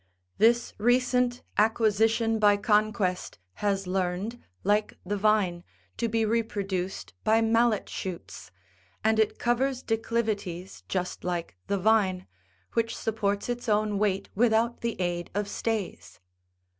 [0.39, 5.63] This recent acquisition by conquest has learned, like the vine,
[5.97, 8.49] to be reproduced by mallet74 shoots^
[9.03, 12.25] and it covers declivities just like the vine,
[12.73, 16.19] which supports its own weight without the aid of stays.